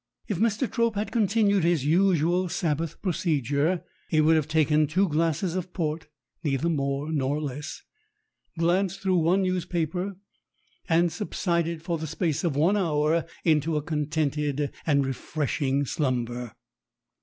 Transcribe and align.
If 0.27 0.39
Mr. 0.39 0.67
Trope 0.67 0.95
had 0.95 1.11
continued 1.11 1.63
his 1.63 1.85
usual 1.85 2.49
Sabbath 2.49 2.99
pro 3.03 3.11
cedure, 3.11 3.83
he 4.09 4.19
would 4.19 4.35
have 4.35 4.47
taken 4.47 4.87
two 4.87 5.07
glasses 5.07 5.55
of 5.55 5.73
port, 5.73 6.07
neither 6.43 6.69
more 6.69 7.11
nor 7.11 7.39
less, 7.39 7.83
glanced 8.57 9.01
through 9.01 9.17
one 9.17 9.43
newspaper, 9.43 10.15
and 10.89 11.11
subsided 11.11 11.83
for 11.83 11.99
the 11.99 12.07
space 12.07 12.43
of 12.43 12.55
one 12.55 12.77
hour 12.77 13.27
into 13.45 13.77
a 13.77 13.83
contented 13.83 14.71
and 14.87 15.05
refreshing 15.05 15.85
slumber. 15.85 16.55